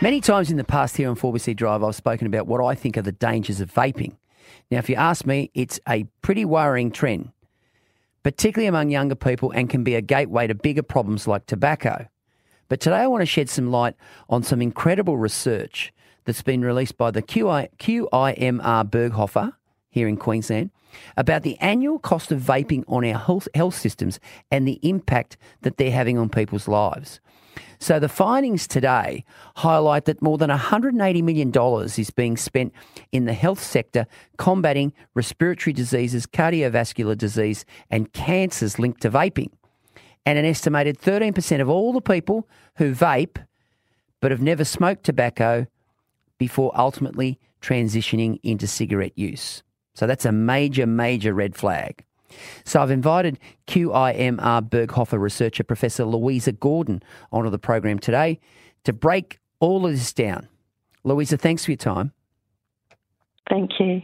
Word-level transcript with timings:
Many 0.00 0.20
times 0.20 0.48
in 0.48 0.58
the 0.58 0.62
past 0.62 0.96
here 0.96 1.10
on 1.10 1.16
4BC 1.16 1.56
Drive, 1.56 1.82
I've 1.82 1.96
spoken 1.96 2.28
about 2.28 2.46
what 2.46 2.64
I 2.64 2.76
think 2.76 2.96
are 2.96 3.02
the 3.02 3.10
dangers 3.10 3.60
of 3.60 3.74
vaping. 3.74 4.14
Now, 4.70 4.78
if 4.78 4.88
you 4.88 4.94
ask 4.94 5.26
me, 5.26 5.50
it's 5.54 5.80
a 5.88 6.04
pretty 6.22 6.44
worrying 6.44 6.92
trend, 6.92 7.32
particularly 8.22 8.68
among 8.68 8.90
younger 8.90 9.16
people, 9.16 9.50
and 9.50 9.68
can 9.68 9.82
be 9.82 9.96
a 9.96 10.00
gateway 10.00 10.46
to 10.46 10.54
bigger 10.54 10.84
problems 10.84 11.26
like 11.26 11.46
tobacco. 11.46 12.06
But 12.68 12.78
today 12.78 12.98
I 12.98 13.06
want 13.08 13.22
to 13.22 13.26
shed 13.26 13.50
some 13.50 13.72
light 13.72 13.96
on 14.28 14.44
some 14.44 14.62
incredible 14.62 15.16
research 15.16 15.92
that's 16.26 16.42
been 16.42 16.64
released 16.64 16.96
by 16.96 17.10
the 17.10 17.20
QI, 17.20 17.68
QIMR 17.78 18.88
Berghofer 18.88 19.54
here 19.90 20.08
in 20.08 20.16
Queensland 20.16 20.70
about 21.16 21.42
the 21.42 21.58
annual 21.58 21.98
cost 21.98 22.32
of 22.32 22.40
vaping 22.40 22.84
on 22.88 23.04
our 23.04 23.18
health, 23.18 23.48
health 23.54 23.74
systems 23.74 24.18
and 24.50 24.66
the 24.66 24.80
impact 24.82 25.36
that 25.62 25.76
they're 25.76 25.90
having 25.90 26.18
on 26.18 26.28
people's 26.28 26.68
lives. 26.68 27.20
So 27.80 27.98
the 27.98 28.08
findings 28.08 28.66
today 28.66 29.24
highlight 29.56 30.04
that 30.06 30.22
more 30.22 30.38
than 30.38 30.50
$180 30.50 31.22
million 31.22 31.52
is 31.86 32.10
being 32.10 32.36
spent 32.36 32.72
in 33.12 33.24
the 33.24 33.32
health 33.32 33.62
sector 33.62 34.06
combating 34.36 34.92
respiratory 35.14 35.72
diseases, 35.72 36.26
cardiovascular 36.26 37.16
disease, 37.16 37.64
and 37.90 38.12
cancers 38.12 38.78
linked 38.78 39.02
to 39.02 39.10
vaping. 39.10 39.50
And 40.26 40.38
an 40.38 40.44
estimated 40.44 40.98
13% 40.98 41.60
of 41.60 41.68
all 41.68 41.92
the 41.92 42.00
people 42.00 42.48
who 42.76 42.94
vape 42.94 43.38
but 44.20 44.30
have 44.30 44.42
never 44.42 44.64
smoked 44.64 45.04
tobacco 45.04 45.66
before 46.38 46.72
ultimately 46.78 47.38
transitioning 47.62 48.38
into 48.42 48.66
cigarette 48.66 49.16
use. 49.16 49.62
So 49.98 50.06
that's 50.06 50.24
a 50.24 50.30
major, 50.30 50.86
major 50.86 51.34
red 51.34 51.56
flag. 51.56 52.04
So 52.64 52.80
I've 52.80 52.92
invited 52.92 53.36
QIMR 53.66 54.70
Berghofer 54.70 55.18
researcher 55.18 55.64
Professor 55.64 56.04
Louisa 56.04 56.52
Gordon 56.52 57.02
onto 57.32 57.50
the 57.50 57.58
program 57.58 57.98
today 57.98 58.38
to 58.84 58.92
break 58.92 59.40
all 59.58 59.86
of 59.86 59.90
this 59.90 60.12
down. 60.12 60.46
Louisa, 61.02 61.36
thanks 61.36 61.64
for 61.64 61.72
your 61.72 61.78
time. 61.78 62.12
Thank 63.50 63.72
you. 63.80 64.02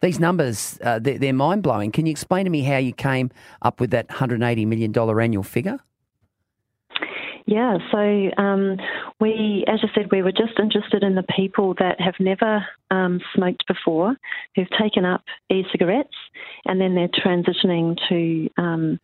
These 0.00 0.18
numbers, 0.18 0.78
uh, 0.82 0.98
they're, 0.98 1.18
they're 1.18 1.34
mind 1.34 1.62
blowing. 1.62 1.92
Can 1.92 2.06
you 2.06 2.10
explain 2.10 2.44
to 2.44 2.50
me 2.50 2.62
how 2.62 2.78
you 2.78 2.94
came 2.94 3.30
up 3.60 3.80
with 3.80 3.90
that 3.90 4.08
$180 4.08 4.66
million 4.66 4.96
annual 4.96 5.42
figure? 5.42 5.78
Yeah, 7.44 7.76
so 7.92 8.30
um, 8.42 8.78
we, 9.24 9.64
as 9.66 9.80
I 9.82 9.88
said, 9.94 10.12
we 10.12 10.20
were 10.20 10.32
just 10.32 10.58
interested 10.58 11.02
in 11.02 11.14
the 11.14 11.24
people 11.34 11.74
that 11.78 11.98
have 11.98 12.12
never 12.20 12.62
um, 12.90 13.20
smoked 13.34 13.66
before, 13.66 14.14
who've 14.54 14.68
taken 14.78 15.06
up 15.06 15.22
e-cigarettes, 15.50 16.14
and 16.66 16.78
then 16.78 16.94
they're 16.94 17.08
transitioning 17.08 17.96
to 18.10 18.50
um, 18.62 19.00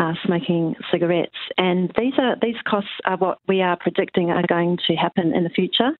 uh, 0.00 0.14
smoking 0.24 0.74
cigarettes. 0.90 1.36
And 1.58 1.92
these 1.98 2.14
are 2.18 2.34
these 2.40 2.56
costs 2.66 2.90
are 3.04 3.18
what 3.18 3.38
we 3.46 3.60
are 3.60 3.76
predicting 3.76 4.30
are 4.30 4.46
going 4.46 4.78
to 4.88 4.94
happen 4.94 5.34
in 5.34 5.44
the 5.44 5.50
future, 5.50 5.90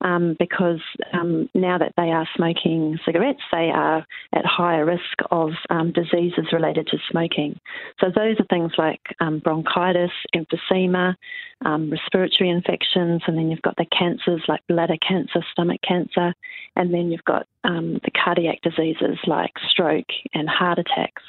um, 0.00 0.36
because 0.38 0.80
um, 1.12 1.50
now 1.54 1.76
that 1.76 1.92
they 1.96 2.10
are 2.10 2.26
smoking 2.36 2.98
cigarettes, 3.04 3.42
they 3.50 3.70
are 3.74 4.06
at 4.32 4.46
higher 4.46 4.84
risk 4.84 5.18
of 5.32 5.50
um, 5.70 5.92
diseases 5.92 6.46
related 6.52 6.86
to 6.86 6.98
smoking. 7.10 7.58
So 8.00 8.06
those 8.14 8.36
are 8.38 8.46
things 8.48 8.72
like 8.78 9.00
um, 9.20 9.40
bronchitis, 9.40 10.12
emphysema, 10.34 11.16
um, 11.64 11.90
respiratory 11.90 12.50
infections, 12.50 13.22
and 13.26 13.36
then 13.36 13.50
you've 13.50 13.62
got 13.62 13.76
the 13.76 13.86
cancers 13.86 14.42
like 14.46 14.60
bladder 14.68 14.98
cancer, 15.06 15.44
stomach 15.50 15.80
cancer, 15.86 16.32
and 16.76 16.94
then 16.94 17.10
you've 17.10 17.24
got 17.24 17.46
um, 17.64 17.94
the 18.04 18.10
cardiac 18.12 18.60
diseases 18.62 19.18
like 19.26 19.52
stroke 19.68 20.06
and 20.32 20.48
heart 20.48 20.78
attacks. 20.78 21.22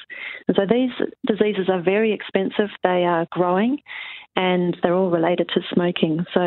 And 0.46 0.56
so 0.56 0.62
these 0.68 0.90
diseases 1.26 1.68
are 1.68 1.82
very 1.82 2.12
expensive, 2.20 2.70
they 2.82 3.04
are 3.04 3.26
growing, 3.30 3.78
and 4.36 4.76
they're 4.82 4.94
all 4.94 5.10
related 5.10 5.48
to 5.54 5.60
smoking. 5.72 6.24
So, 6.32 6.46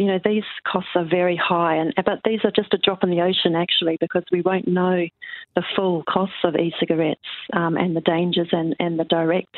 you 0.00 0.06
know, 0.06 0.18
these 0.24 0.44
costs 0.70 0.90
are 0.94 1.08
very 1.08 1.36
high, 1.36 1.76
and 1.76 1.94
but 1.96 2.20
these 2.24 2.40
are 2.44 2.50
just 2.50 2.74
a 2.74 2.78
drop 2.78 3.04
in 3.04 3.10
the 3.10 3.20
ocean 3.20 3.54
actually, 3.54 3.96
because 4.00 4.24
we 4.32 4.40
won't 4.40 4.68
know 4.68 5.06
the 5.54 5.64
full 5.76 6.02
costs 6.08 6.42
of 6.44 6.56
e-cigarettes 6.56 7.20
um, 7.52 7.76
and 7.76 7.94
the 7.94 8.00
dangers 8.00 8.48
and, 8.52 8.74
and 8.80 8.98
the 8.98 9.04
direct 9.04 9.56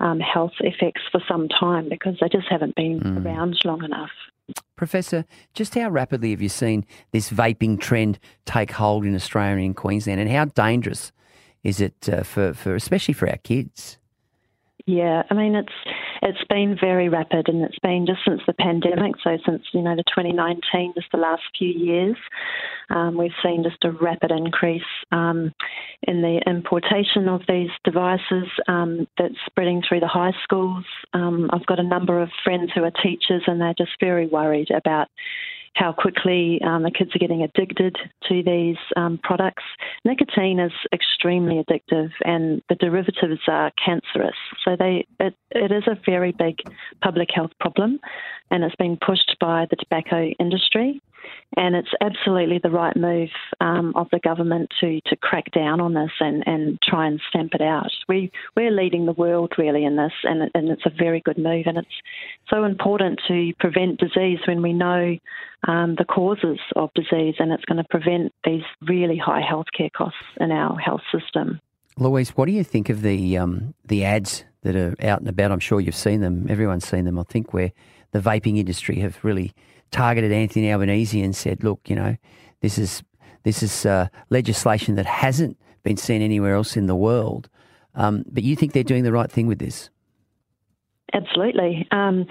um, 0.00 0.20
health 0.20 0.56
effects 0.60 1.02
for 1.12 1.20
some 1.28 1.48
time 1.48 1.88
because 1.88 2.16
they 2.20 2.28
just 2.28 2.48
haven't 2.48 2.74
been 2.74 3.00
mm. 3.00 3.24
around 3.24 3.56
long 3.64 3.84
enough. 3.84 4.10
Professor, 4.76 5.24
just 5.54 5.74
how 5.74 5.88
rapidly 5.90 6.30
have 6.30 6.42
you 6.42 6.48
seen 6.48 6.84
this 7.12 7.30
vaping 7.30 7.80
trend 7.80 8.18
take 8.44 8.72
hold 8.72 9.04
in 9.04 9.14
Australia 9.14 9.52
and 9.52 9.62
in 9.62 9.74
Queensland, 9.74 10.20
and 10.20 10.30
how 10.30 10.44
dangerous 10.44 11.12
is 11.62 11.80
it 11.80 12.08
uh, 12.08 12.22
for, 12.22 12.54
for 12.54 12.74
especially 12.74 13.14
for 13.14 13.28
our 13.28 13.38
kids? 13.38 13.98
Yeah, 14.86 15.24
I 15.28 15.34
mean 15.34 15.56
it's 15.56 15.72
it's 16.22 16.44
been 16.48 16.76
very 16.80 17.08
rapid, 17.08 17.48
and 17.48 17.62
it's 17.64 17.78
been 17.80 18.06
just 18.06 18.20
since 18.24 18.40
the 18.46 18.52
pandemic. 18.52 19.16
So 19.22 19.36
since 19.44 19.62
you 19.72 19.82
know 19.82 19.96
the 19.96 20.04
2019, 20.04 20.92
just 20.94 21.10
the 21.10 21.18
last 21.18 21.42
few 21.58 21.68
years, 21.68 22.16
um, 22.90 23.16
we've 23.16 23.32
seen 23.42 23.64
just 23.64 23.82
a 23.84 23.90
rapid 23.90 24.30
increase 24.30 24.82
um, 25.10 25.52
in 26.04 26.22
the 26.22 26.40
importation 26.46 27.28
of 27.28 27.42
these 27.48 27.70
devices 27.82 28.46
um, 28.68 29.08
that's 29.18 29.34
spreading 29.46 29.82
through 29.86 30.00
the 30.00 30.06
high 30.06 30.32
schools. 30.44 30.84
Um, 31.12 31.50
I've 31.52 31.66
got 31.66 31.80
a 31.80 31.82
number 31.82 32.22
of 32.22 32.30
friends 32.44 32.70
who 32.72 32.84
are 32.84 32.92
teachers, 32.92 33.42
and 33.48 33.60
they're 33.60 33.74
just 33.76 33.98
very 33.98 34.28
worried 34.28 34.70
about 34.70 35.08
how 35.76 35.92
quickly 35.92 36.58
um, 36.66 36.82
the 36.82 36.90
kids 36.90 37.14
are 37.14 37.18
getting 37.18 37.42
addicted 37.42 37.96
to 38.26 38.42
these 38.42 38.78
um, 38.96 39.20
products. 39.22 39.62
Nicotine 40.06 40.58
is 40.58 40.72
extremely 40.92 41.62
addictive, 41.62 42.10
and 42.24 42.62
the 42.70 42.76
derivatives 42.76 43.42
are 43.46 43.70
cancerous. 43.82 44.36
So 44.64 44.74
they 44.76 45.06
it, 45.20 45.34
it 45.50 45.70
is 45.70 45.84
a 45.86 45.98
very 46.06 46.32
big 46.32 46.56
public 47.02 47.28
health 47.34 47.52
problem, 47.60 48.00
and 48.50 48.64
it's 48.64 48.76
been 48.76 48.96
pushed 48.96 49.36
by 49.40 49.66
the 49.70 49.76
tobacco 49.76 50.30
industry. 50.38 51.00
And 51.56 51.74
it's 51.74 51.90
absolutely 52.00 52.58
the 52.62 52.70
right 52.70 52.96
move 52.96 53.30
um, 53.60 53.92
of 53.96 54.08
the 54.12 54.20
government 54.20 54.72
to, 54.80 55.00
to 55.06 55.16
crack 55.16 55.50
down 55.52 55.80
on 55.80 55.94
this 55.94 56.10
and, 56.20 56.44
and 56.46 56.78
try 56.82 57.06
and 57.06 57.20
stamp 57.28 57.54
it 57.54 57.62
out. 57.62 57.90
We, 58.08 58.30
we're 58.56 58.70
leading 58.70 59.06
the 59.06 59.12
world 59.12 59.52
really 59.58 59.84
in 59.84 59.96
this, 59.96 60.12
and, 60.22 60.50
and 60.54 60.68
it's 60.70 60.86
a 60.86 60.90
very 60.90 61.20
good 61.20 61.38
move. 61.38 61.66
And 61.66 61.78
it's 61.78 61.88
so 62.48 62.64
important 62.64 63.20
to 63.28 63.52
prevent 63.58 63.98
disease 63.98 64.38
when 64.46 64.62
we 64.62 64.72
know 64.72 65.16
um, 65.66 65.96
the 65.96 66.04
causes 66.04 66.58
of 66.76 66.90
disease, 66.94 67.36
and 67.38 67.52
it's 67.52 67.64
going 67.64 67.82
to 67.82 67.88
prevent 67.90 68.32
these 68.44 68.64
really 68.82 69.16
high 69.16 69.42
healthcare 69.42 69.92
costs 69.92 70.18
in 70.40 70.52
our 70.52 70.78
health 70.78 71.02
system. 71.12 71.60
Louise, 71.98 72.30
what 72.30 72.46
do 72.46 72.52
you 72.52 72.62
think 72.62 72.90
of 72.90 73.02
the 73.02 73.38
um, 73.38 73.74
the 73.84 74.04
ads 74.04 74.44
that 74.66 74.76
are 74.76 74.94
out 75.00 75.20
and 75.20 75.28
about? 75.28 75.52
I'm 75.52 75.60
sure 75.60 75.80
you've 75.80 75.94
seen 75.94 76.20
them. 76.20 76.46
Everyone's 76.50 76.86
seen 76.86 77.04
them. 77.04 77.18
I 77.18 77.22
think 77.22 77.54
where 77.54 77.72
the 78.10 78.20
vaping 78.20 78.58
industry 78.58 78.98
have 79.00 79.24
really 79.24 79.52
targeted 79.90 80.32
Anthony 80.32 80.72
Albanese 80.72 81.22
and 81.22 81.34
said, 81.34 81.62
"Look, 81.62 81.80
you 81.88 81.96
know, 81.96 82.16
this 82.60 82.76
is 82.76 83.02
this 83.44 83.62
is 83.62 83.86
uh, 83.86 84.08
legislation 84.28 84.96
that 84.96 85.06
hasn't 85.06 85.56
been 85.84 85.96
seen 85.96 86.20
anywhere 86.20 86.54
else 86.54 86.76
in 86.76 86.86
the 86.86 86.96
world." 86.96 87.48
Um, 87.94 88.24
but 88.30 88.42
you 88.42 88.56
think 88.56 88.72
they're 88.72 88.84
doing 88.84 89.04
the 89.04 89.12
right 89.12 89.30
thing 89.30 89.46
with 89.46 89.58
this? 89.58 89.88
Absolutely. 91.14 91.86
Um, 91.92 92.26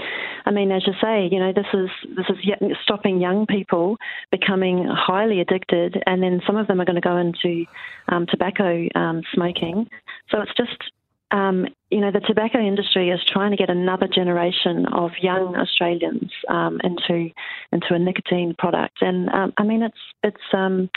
I 0.46 0.52
mean, 0.52 0.72
as 0.72 0.86
you 0.86 0.94
say, 1.02 1.28
you 1.32 1.40
know, 1.40 1.54
this 1.54 1.66
is 1.74 1.90
this 2.16 2.26
is 2.30 2.78
stopping 2.84 3.22
young 3.22 3.46
people 3.48 3.98
becoming 4.32 4.86
highly 4.86 5.40
addicted, 5.40 6.04
and 6.06 6.22
then 6.22 6.42
some 6.46 6.58
of 6.58 6.68
them 6.68 6.82
are 6.82 6.86
going 6.86 7.02
to 7.02 7.02
go 7.02 7.18
into 7.18 7.66
um, 8.10 8.26
tobacco 8.28 8.86
um, 8.94 9.24
smoking. 9.34 9.88
So 10.30 10.42
it's 10.42 10.52
just 10.56 10.92
um, 11.32 11.68
you 11.90 12.02
know, 12.02 12.12
the 12.12 12.20
tobacco 12.20 12.60
industry 12.60 13.10
is 13.10 13.20
trying 13.32 13.52
to 13.52 13.58
get 13.58 13.70
another 13.70 14.08
generation 14.08 14.86
of 14.94 15.12
young 15.22 15.56
Australians 15.56 16.32
um, 16.50 16.80
into 16.84 17.30
into 17.72 17.94
a 17.94 18.00
nicotine 18.00 18.56
product, 18.58 19.02
and 19.02 19.30
um, 19.30 19.54
I 19.58 19.64
mean, 19.64 19.82
it's 19.82 19.98
it's 20.24 20.54
um, 20.54 20.90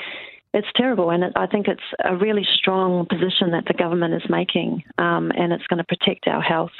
it's 0.52 0.68
terrible, 0.76 1.10
and 1.10 1.24
it, 1.24 1.32
I 1.36 1.46
think 1.46 1.66
it's 1.68 1.80
a 2.04 2.16
really 2.16 2.46
strong 2.56 3.06
position 3.06 3.52
that 3.52 3.64
the 3.66 3.74
government 3.74 4.14
is 4.14 4.28
making, 4.28 4.82
um, 4.98 5.32
and 5.36 5.52
it's 5.52 5.66
going 5.66 5.78
to 5.78 5.84
protect 5.84 6.26
our 6.26 6.42
health 6.42 6.72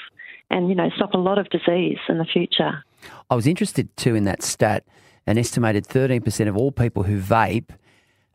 and 0.51 0.69
you 0.69 0.75
know 0.75 0.91
stop 0.97 1.15
a 1.15 1.19
lot 1.19 1.39
of 1.39 1.49
disease 1.51 1.99
in 2.09 2.19
the 2.19 2.25
future. 2.25 2.85
I 3.31 3.35
was 3.35 3.47
interested 3.47 3.95
too 3.97 4.15
in 4.15 4.25
that 4.25 4.43
stat. 4.43 4.85
An 5.27 5.37
estimated 5.37 5.87
13% 5.87 6.49
of 6.49 6.57
all 6.57 6.73
people 6.73 7.03
who 7.03 7.21
vape, 7.21 7.69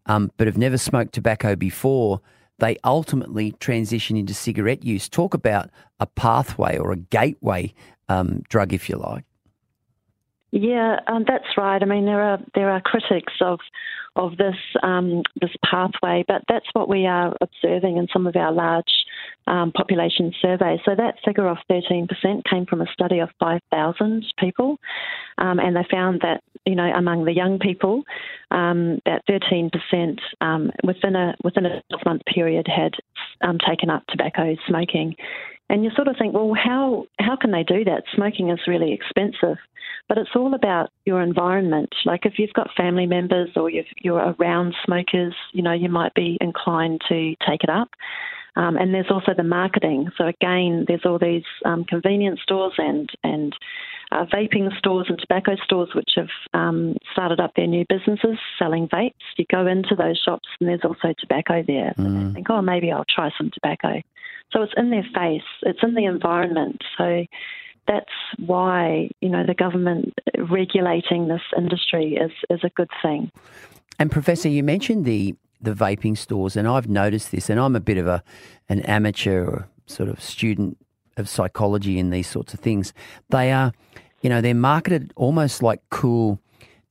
um, 0.06 0.32
but 0.38 0.46
have 0.46 0.60
never 0.60 0.78
smoked 0.78 1.14
tobacco 1.14 1.56
before 1.56 2.22
they 2.64 2.78
ultimately 2.86 3.52
transition 3.60 4.16
into 4.16 4.34
cigarette 4.34 4.86
use. 4.86 5.10
Talk 5.10 5.34
about 5.34 5.70
a 6.00 6.06
pathway 6.06 6.78
or 6.78 6.94
a 6.94 6.96
gateway 6.96 7.74
um, 8.08 8.42
drug, 8.48 8.72
if 8.72 8.88
you 8.88 8.96
like. 8.96 9.26
Yeah, 10.52 11.02
um, 11.08 11.26
that's 11.28 11.58
right. 11.58 11.82
I 11.82 11.86
mean, 11.86 12.06
there 12.06 12.22
are 12.22 12.40
there 12.56 12.70
are 12.70 12.80
critics 12.80 13.34
of 13.42 13.60
of 14.16 14.38
this 14.38 14.56
um, 14.84 15.24
this 15.42 15.52
pathway, 15.66 16.24
but 16.28 16.44
that's 16.48 16.68
what 16.74 16.88
we 16.88 17.06
are 17.08 17.36
observing 17.42 17.98
in 17.98 18.08
some 18.14 18.28
of 18.28 18.36
our 18.36 18.52
large 18.52 18.92
um, 19.48 19.72
population 19.72 20.34
surveys. 20.42 20.80
So 20.86 20.96
that 20.96 21.16
figure 21.26 21.48
of 21.48 21.58
13% 21.70 22.08
came 22.50 22.66
from 22.66 22.82
a 22.82 22.86
study 22.94 23.20
of 23.20 23.30
5,000 23.40 24.26
people, 24.40 24.78
um, 25.38 25.60
and 25.60 25.76
they 25.76 25.86
found 25.90 26.22
that 26.22 26.44
you 26.66 26.76
know 26.76 26.92
among 26.96 27.26
the 27.26 27.34
young 27.34 27.60
people, 27.60 28.04
um, 28.52 29.00
that 29.06 29.24
13% 29.28 30.20
um, 30.42 30.72
within 30.84 31.16
a 31.16 31.36
within 31.44 31.66
a 31.66 31.82
12 31.90 32.06
month 32.06 32.22
period 32.26 32.68
had 32.68 32.94
um, 33.42 33.58
taken 33.58 33.90
up 33.90 34.04
tobacco 34.08 34.56
smoking. 34.68 35.16
And 35.70 35.84
you 35.84 35.92
sort 35.96 36.08
of 36.08 36.16
think, 36.20 36.34
well, 36.34 36.54
how 36.54 37.06
how 37.20 37.36
can 37.36 37.52
they 37.52 37.64
do 37.64 37.84
that? 37.86 38.04
Smoking 38.14 38.50
is 38.50 38.60
really 38.68 38.94
expensive. 38.94 39.58
but 40.10 40.18
it's 40.18 40.36
all 40.36 40.54
about 40.54 40.90
your 41.06 41.22
environment. 41.22 41.94
Like 42.06 42.26
if 42.26 42.34
you've 42.38 42.54
got 42.54 42.70
family 42.76 43.06
members 43.06 43.50
or 43.56 43.70
you 43.70 44.16
are 44.16 44.36
around 44.40 44.76
smokers, 44.86 45.34
you 45.54 45.64
know, 45.64 45.72
you 45.74 45.90
might 45.90 46.14
be 46.14 46.38
inclined 46.42 47.02
to 47.10 47.36
take 47.48 47.64
it 47.64 47.70
up. 47.70 47.90
Um, 48.56 48.78
and 48.78 48.94
there's 48.94 49.10
also 49.10 49.34
the 49.36 49.44
marketing. 49.44 50.10
So 50.18 50.28
again, 50.28 50.86
there's 50.88 51.06
all 51.06 51.18
these 51.20 51.44
um, 51.66 51.86
convenience 51.86 52.40
stores 52.44 52.74
and 52.78 53.10
and 53.24 53.56
uh, 54.12 54.26
vaping 54.26 54.76
stores 54.78 55.08
and 55.10 55.18
tobacco 55.18 55.56
stores 55.64 55.90
which 55.96 56.12
have 56.16 56.30
um, 56.54 56.96
started 57.12 57.40
up 57.40 57.52
their 57.56 57.68
new 57.68 57.84
businesses 57.90 58.38
selling 58.60 58.88
vapes. 58.88 59.14
You 59.38 59.46
go 59.52 59.66
into 59.66 59.96
those 59.96 60.22
shops 60.24 60.48
and 60.60 60.70
there's 60.70 60.84
also 60.84 61.14
tobacco 61.20 61.64
there. 61.66 61.94
Mm. 61.98 62.30
I 62.30 62.34
think, 62.34 62.50
oh, 62.50 62.62
maybe 62.62 62.92
I'll 62.92 63.06
try 63.10 63.32
some 63.38 63.50
tobacco. 63.52 64.02
So 64.52 64.62
it's 64.62 64.74
in 64.78 64.92
their 64.92 65.06
face. 65.16 65.42
It's 65.64 65.80
in 65.82 65.96
the 65.96 66.06
environment. 66.06 66.84
So 66.98 67.26
that's 67.88 68.12
why 68.38 69.10
you 69.20 69.30
know 69.30 69.46
the 69.46 69.56
government 69.56 70.14
regulating 70.50 71.28
this 71.28 71.42
industry 71.58 72.16
is 72.16 72.32
is 72.50 72.60
a 72.64 72.70
good 72.70 72.90
thing. 73.02 73.32
And 74.00 74.12
Professor, 74.12 74.50
you 74.50 74.64
mentioned 74.64 75.06
the 75.06 75.36
the 75.64 75.74
vaping 75.74 76.18
stores, 76.18 76.56
and 76.56 76.68
I've 76.68 76.90
noticed 76.90 77.32
this, 77.32 77.50
and 77.50 77.60
I'm 77.60 77.76
a 77.76 77.80
bit 77.80 77.98
of 77.98 78.08
a 78.08 78.24
an 78.70 78.82
amateur 78.82 79.46
or 79.46 79.68
sort 79.86 80.10
of 80.10 80.22
student 80.22 80.78
of 81.18 81.30
psychology 81.30 82.00
in 82.00 82.10
these 82.10 82.28
sorts 82.28 82.54
of 82.54 82.60
things. 82.60 82.94
They 83.30 83.52
are, 83.52 83.72
you 84.22 84.30
know, 84.30 84.42
they're 84.42 84.54
marketed 84.54 85.14
almost 85.16 85.62
like 85.62 85.82
cool 85.90 86.40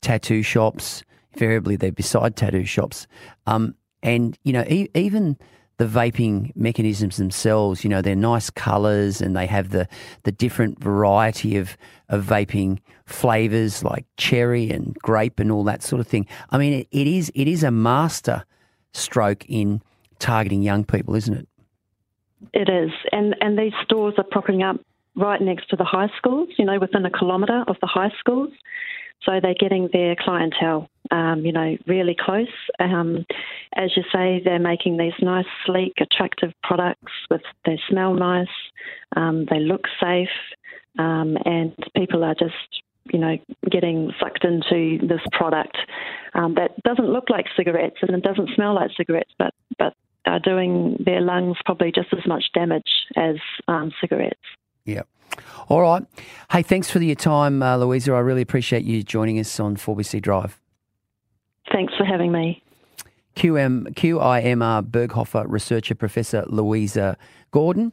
tattoo 0.01 0.43
shops. 0.43 1.03
Invariably, 1.33 1.75
they're 1.75 1.91
beside 1.91 2.35
tattoo 2.35 2.65
shops, 2.65 3.07
um, 3.47 3.75
and 4.01 4.37
you 4.43 4.53
know, 4.53 4.63
e- 4.67 4.89
even 4.93 5.37
the 5.77 5.85
vaping 5.85 6.55
mechanisms 6.55 7.17
themselves, 7.17 7.83
you 7.83 7.89
know, 7.89 8.01
they're 8.01 8.15
nice 8.15 8.49
colours 8.49 9.21
and 9.21 9.35
they 9.35 9.47
have 9.47 9.71
the, 9.71 9.87
the 10.23 10.31
different 10.31 10.79
variety 10.79 11.57
of, 11.57 11.75
of 12.09 12.23
vaping 12.23 12.77
flavours 13.05 13.83
like 13.83 14.05
cherry 14.17 14.69
and 14.69 14.95
grape 14.99 15.39
and 15.39 15.51
all 15.51 15.63
that 15.63 15.81
sort 15.81 15.99
of 15.99 16.07
thing. 16.07 16.27
I 16.51 16.57
mean, 16.57 16.73
it, 16.73 16.87
it 16.91 17.07
is 17.07 17.31
it 17.33 17.47
is 17.47 17.63
a 17.63 17.71
master 17.71 18.45
stroke 18.93 19.45
in 19.47 19.81
targeting 20.19 20.61
young 20.61 20.85
people, 20.85 21.15
isn't 21.15 21.33
it? 21.33 21.47
It 22.53 22.69
is, 22.69 22.91
and 23.11 23.35
and 23.41 23.57
these 23.57 23.73
stores 23.83 24.15
are 24.17 24.25
propping 24.29 24.63
up 24.63 24.77
right 25.15 25.41
next 25.41 25.69
to 25.69 25.75
the 25.75 25.83
high 25.83 26.09
schools. 26.17 26.49
You 26.57 26.65
know, 26.65 26.79
within 26.79 27.05
a 27.05 27.11
kilometre 27.11 27.63
of 27.67 27.77
the 27.81 27.87
high 27.87 28.11
schools, 28.19 28.51
so 29.25 29.39
they're 29.41 29.55
getting 29.57 29.89
their 29.93 30.15
clientele, 30.19 30.89
um, 31.11 31.45
you 31.45 31.51
know, 31.51 31.77
really 31.87 32.15
close. 32.19 32.47
Um, 32.79 33.25
as 33.75 33.91
you 33.95 34.03
say, 34.13 34.41
they're 34.43 34.59
making 34.59 34.97
these 34.97 35.13
nice, 35.21 35.45
sleek, 35.65 35.93
attractive 36.01 36.51
products. 36.63 37.11
With 37.29 37.41
they 37.65 37.79
smell 37.89 38.13
nice, 38.13 38.47
um, 39.15 39.45
they 39.49 39.59
look 39.59 39.85
safe, 40.01 40.27
um, 40.99 41.37
and 41.45 41.73
people 41.95 42.23
are 42.23 42.35
just 42.35 42.83
you 43.11 43.19
know, 43.19 43.37
getting 43.69 44.11
sucked 44.19 44.45
into 44.45 45.05
this 45.05 45.21
product 45.31 45.77
um, 46.33 46.55
that 46.55 46.71
doesn't 46.83 47.11
look 47.11 47.29
like 47.29 47.45
cigarettes 47.55 47.97
and 48.01 48.11
it 48.11 48.23
doesn't 48.23 48.49
smell 48.55 48.75
like 48.75 48.91
cigarettes, 48.95 49.31
but 49.37 49.53
but 49.77 49.93
are 50.25 50.39
doing 50.39 50.95
their 51.05 51.21
lungs 51.21 51.57
probably 51.65 51.91
just 51.91 52.07
as 52.13 52.25
much 52.25 52.45
damage 52.53 52.89
as 53.17 53.35
um, 53.67 53.91
cigarettes. 53.99 54.39
Yeah. 54.85 55.01
All 55.67 55.81
right. 55.81 56.03
Hey, 56.51 56.61
thanks 56.61 56.89
for 56.89 57.01
your 57.01 57.15
time, 57.15 57.61
uh, 57.61 57.75
Louisa. 57.77 58.13
I 58.13 58.19
really 58.19 58.41
appreciate 58.41 58.83
you 58.83 59.03
joining 59.03 59.37
us 59.39 59.59
on 59.59 59.75
4BC 59.75 60.21
Drive. 60.21 60.59
Thanks 61.71 61.93
for 61.97 62.05
having 62.05 62.31
me. 62.31 62.63
QM, 63.35 63.95
QIMR 63.95 64.83
Berghofer 64.83 65.45
researcher 65.47 65.95
Professor 65.95 66.45
Louisa 66.47 67.17
Gordon. 67.51 67.91